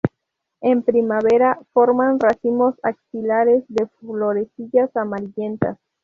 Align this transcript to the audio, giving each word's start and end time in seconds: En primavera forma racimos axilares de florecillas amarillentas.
En 0.61 0.81
primavera 0.81 1.59
forma 1.73 2.15
racimos 2.19 2.73
axilares 2.81 3.63
de 3.67 3.85
florecillas 3.99 4.89
amarillentas. 4.95 5.77